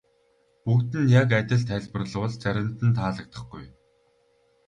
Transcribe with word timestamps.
Бүгдэд 0.63 1.03
нь 1.03 1.13
яг 1.21 1.29
адил 1.39 1.61
тайлбарлавал 1.69 2.33
заримд 2.43 2.79
нь 2.87 2.95
таалагдахгүй. 2.97 3.65